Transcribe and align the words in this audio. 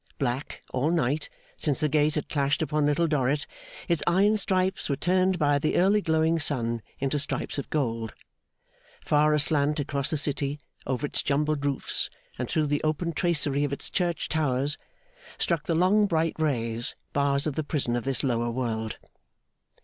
Black, 0.17 0.63
all 0.71 0.89
night, 0.89 1.29
since 1.57 1.79
the 1.79 1.87
gate 1.87 2.15
had 2.15 2.27
clashed 2.27 2.63
upon 2.63 2.87
Little 2.87 3.05
Dorrit, 3.05 3.45
its 3.87 4.01
iron 4.07 4.35
stripes 4.35 4.89
were 4.89 4.95
turned 4.95 5.37
by 5.37 5.59
the 5.59 5.75
early 5.75 6.01
glowing 6.01 6.39
sun 6.39 6.81
into 6.97 7.19
stripes 7.19 7.59
of 7.59 7.69
gold. 7.69 8.15
Far 9.05 9.35
aslant 9.35 9.79
across 9.79 10.09
the 10.09 10.17
city, 10.17 10.57
over 10.87 11.05
its 11.05 11.21
jumbled 11.21 11.63
roofs, 11.63 12.09
and 12.39 12.49
through 12.49 12.65
the 12.65 12.81
open 12.83 13.13
tracery 13.13 13.63
of 13.63 13.71
its 13.71 13.91
church 13.91 14.27
towers, 14.27 14.75
struck 15.37 15.67
the 15.67 15.75
long 15.75 16.07
bright 16.07 16.33
rays, 16.39 16.95
bars 17.13 17.45
of 17.45 17.53
the 17.53 17.63
prison 17.63 17.95
of 17.95 18.03
this 18.03 18.23
lower 18.23 18.49
world. 18.49 18.97